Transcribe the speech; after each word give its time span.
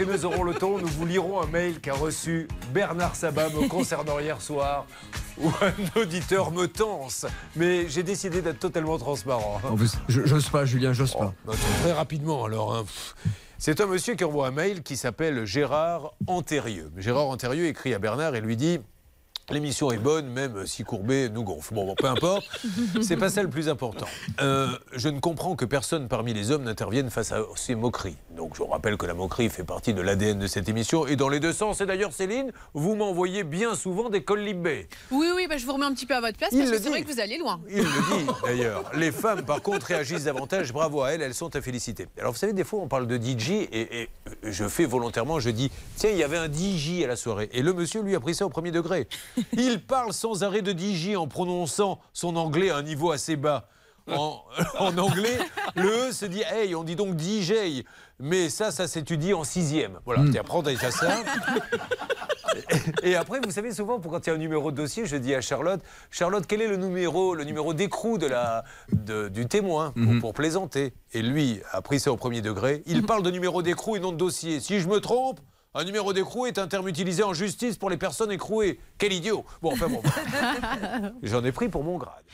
que 0.00 0.10
nous 0.10 0.24
aurons 0.24 0.44
le 0.44 0.54
temps, 0.54 0.78
nous 0.78 0.88
vous 0.88 1.04
lirons 1.04 1.42
un 1.42 1.46
mail 1.46 1.78
qu'a 1.78 1.92
reçu 1.92 2.48
Bernard 2.72 3.14
Sabat 3.14 3.50
me 3.50 3.68
concernant 3.68 4.18
hier 4.18 4.40
soir 4.40 4.86
où 5.38 5.48
un 5.60 6.00
auditeur 6.00 6.52
me 6.52 6.68
tense. 6.68 7.26
Mais 7.54 7.86
j'ai 7.86 8.02
décidé 8.02 8.40
d'être 8.40 8.58
totalement 8.58 8.96
transparent. 8.96 9.60
Oh, 9.70 9.76
j'ose 10.08 10.48
pas, 10.48 10.64
Julien, 10.64 10.94
j'ose 10.94 11.12
pas. 11.12 11.34
Bah, 11.44 11.52
très 11.82 11.92
rapidement, 11.92 12.46
alors. 12.46 12.74
Hein. 12.74 12.86
C'est 13.58 13.82
un 13.82 13.86
monsieur 13.86 14.14
qui 14.14 14.24
envoie 14.24 14.46
un 14.46 14.52
mail 14.52 14.82
qui 14.82 14.96
s'appelle 14.96 15.44
Gérard 15.44 16.14
Antérieux. 16.26 16.90
Gérard 16.96 17.26
Antérieux 17.26 17.66
écrit 17.66 17.92
à 17.92 17.98
Bernard 17.98 18.34
et 18.34 18.40
lui 18.40 18.56
dit 18.56 18.78
L'émission 19.50 19.90
est 19.90 19.98
bonne, 19.98 20.28
même 20.28 20.64
si 20.64 20.84
Courbet 20.84 21.28
nous 21.28 21.42
gonfle. 21.42 21.74
Bon, 21.74 21.94
peu 21.96 22.06
importe, 22.06 22.48
c'est 23.02 23.16
pas 23.16 23.30
ça 23.30 23.42
le 23.42 23.50
plus 23.50 23.68
important. 23.68 24.06
Euh, 24.40 24.68
je 24.92 25.08
ne 25.08 25.18
comprends 25.18 25.56
que 25.56 25.64
personne 25.64 26.06
parmi 26.06 26.32
les 26.32 26.52
hommes 26.52 26.62
n'intervienne 26.62 27.10
face 27.10 27.32
à 27.32 27.40
ces 27.56 27.74
moqueries. 27.74 28.16
Donc 28.36 28.54
je 28.54 28.58
vous 28.62 28.68
rappelle 28.68 28.96
que 28.96 29.06
la 29.06 29.14
moquerie 29.14 29.48
fait 29.48 29.64
partie 29.64 29.92
de 29.92 30.00
l'ADN 30.00 30.38
de 30.38 30.46
cette 30.46 30.68
émission 30.68 31.04
et 31.06 31.16
dans 31.16 31.28
les 31.28 31.40
deux 31.40 31.52
sens. 31.52 31.80
Et 31.80 31.86
d'ailleurs, 31.86 32.12
Céline, 32.12 32.52
vous 32.74 32.94
m'envoyez 32.94 33.42
bien 33.42 33.74
souvent 33.74 34.08
des 34.08 34.22
colibés. 34.22 34.88
Oui, 35.10 35.26
oui, 35.34 35.46
bah, 35.48 35.56
je 35.56 35.66
vous 35.66 35.72
remets 35.72 35.86
un 35.86 35.94
petit 35.94 36.06
peu 36.06 36.14
à 36.14 36.20
votre 36.20 36.38
place 36.38 36.50
parce 36.50 36.70
que 36.70 36.78
c'est 36.78 36.88
vrai 36.88 37.02
que 37.02 37.12
vous 37.12 37.20
allez 37.20 37.38
loin. 37.38 37.60
Il 37.68 37.78
le 37.78 37.82
dit 37.82 38.26
d'ailleurs. 38.44 38.84
Les 38.94 39.10
femmes, 39.10 39.42
par 39.42 39.62
contre, 39.62 39.86
réagissent 39.86 40.24
davantage. 40.24 40.72
Bravo 40.72 41.02
à 41.02 41.10
elles, 41.10 41.22
elles 41.22 41.34
sont 41.34 41.54
à 41.56 41.60
féliciter. 41.60 42.06
Alors 42.20 42.32
vous 42.32 42.38
savez, 42.38 42.52
des 42.52 42.64
fois, 42.64 42.78
on 42.80 42.88
parle 42.88 43.08
de 43.08 43.16
DJ 43.16 43.50
et, 43.50 44.02
et 44.02 44.08
je 44.44 44.68
fais 44.68 44.84
volontairement, 44.84 45.40
je 45.40 45.50
dis 45.50 45.72
tiens, 45.96 46.10
il 46.10 46.18
y 46.18 46.22
avait 46.22 46.38
un 46.38 46.46
DJ 46.46 47.02
à 47.02 47.08
la 47.08 47.16
soirée. 47.16 47.48
Et 47.52 47.62
le 47.62 47.72
monsieur, 47.72 48.02
lui, 48.02 48.14
a 48.14 48.20
pris 48.20 48.36
ça 48.36 48.46
au 48.46 48.48
premier 48.48 48.70
degré. 48.70 49.08
Il 49.56 49.84
parle 49.84 50.12
sans 50.12 50.44
arrêt 50.44 50.62
de 50.62 50.72
DJ 50.72 51.16
en 51.16 51.26
prononçant 51.26 52.00
son 52.12 52.36
anglais 52.36 52.70
à 52.70 52.76
un 52.76 52.82
niveau 52.82 53.10
assez 53.10 53.36
bas. 53.36 53.68
En, 54.10 54.42
anglais, 54.98 55.38
le 55.76 56.08
E 56.08 56.12
se 56.12 56.26
dit 56.26 56.42
hey, 56.50 56.74
on 56.74 56.84
dit 56.84 56.96
donc 56.96 57.18
DJ. 57.18 57.84
Mais 58.18 58.48
ça, 58.50 58.70
ça 58.70 58.86
s'étudie 58.86 59.32
en 59.32 59.44
sixième. 59.44 60.00
Voilà, 60.04 60.22
mm. 60.22 60.36
apprends 60.36 60.62
déjà 60.62 60.90
ça. 60.90 61.16
Et 63.02 63.16
après, 63.16 63.40
vous 63.40 63.50
savez, 63.50 63.72
souvent, 63.72 64.00
pour 64.00 64.12
quand 64.12 64.26
il 64.26 64.30
y 64.30 64.32
a 64.32 64.34
un 64.34 64.38
numéro 64.38 64.70
de 64.70 64.76
dossier, 64.76 65.06
je 65.06 65.16
dis 65.16 65.34
à 65.34 65.40
Charlotte 65.40 65.80
Charlotte, 66.10 66.44
quel 66.46 66.60
est 66.60 66.68
le 66.68 66.76
numéro, 66.76 67.34
le 67.34 67.44
numéro 67.44 67.72
d'écrou 67.74 68.18
de 68.18 68.26
la, 68.26 68.64
du 68.92 69.46
témoin 69.46 69.92
pour, 69.92 70.02
mm-hmm. 70.02 70.20
pour, 70.20 70.34
plaisanter? 70.34 70.92
Et 71.12 71.22
lui 71.22 71.60
a 71.70 71.80
pris 71.80 72.00
ça 72.00 72.12
au 72.12 72.16
premier 72.16 72.42
degré. 72.42 72.82
Il 72.86 73.04
parle 73.04 73.22
de 73.22 73.30
numéro 73.30 73.62
d'écrou 73.62 73.96
et 73.96 74.00
non 74.00 74.12
de 74.12 74.16
dossier. 74.16 74.60
Si 74.60 74.80
je 74.80 74.88
me 74.88 75.00
trompe, 75.00 75.40
un 75.74 75.84
numéro 75.84 76.12
d'écrou 76.12 76.46
est 76.46 76.58
un 76.58 76.66
terme 76.66 76.88
utilisé 76.88 77.22
en 77.22 77.32
justice 77.32 77.76
pour 77.76 77.90
les 77.90 77.96
personnes 77.96 78.32
écrouées. 78.32 78.80
Quel 78.98 79.12
idiot 79.12 79.44
Bon, 79.62 79.72
enfin 79.72 79.88
bon. 79.88 80.02
J'en 81.22 81.44
ai 81.44 81.52
pris 81.52 81.68
pour 81.68 81.84
mon 81.84 81.96
grade. 81.96 82.24